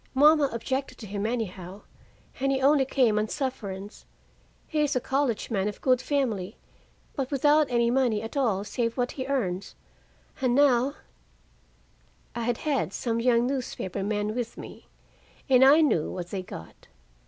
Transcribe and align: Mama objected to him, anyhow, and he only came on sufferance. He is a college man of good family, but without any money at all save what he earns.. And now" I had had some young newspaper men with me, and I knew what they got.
Mama 0.15 0.49
objected 0.51 0.97
to 0.97 1.05
him, 1.05 1.27
anyhow, 1.27 1.83
and 2.39 2.51
he 2.51 2.59
only 2.59 2.85
came 2.85 3.19
on 3.19 3.27
sufferance. 3.27 4.07
He 4.65 4.79
is 4.81 4.95
a 4.95 4.99
college 4.99 5.51
man 5.51 5.67
of 5.67 5.79
good 5.79 6.01
family, 6.01 6.57
but 7.15 7.29
without 7.29 7.67
any 7.69 7.91
money 7.91 8.23
at 8.23 8.35
all 8.35 8.63
save 8.63 8.97
what 8.97 9.11
he 9.11 9.27
earns.. 9.27 9.75
And 10.41 10.55
now" 10.55 10.95
I 12.35 12.45
had 12.45 12.57
had 12.57 12.93
some 12.93 13.19
young 13.19 13.45
newspaper 13.45 14.01
men 14.01 14.33
with 14.33 14.57
me, 14.57 14.87
and 15.47 15.63
I 15.63 15.81
knew 15.81 16.09
what 16.09 16.31
they 16.31 16.41
got. 16.41 16.87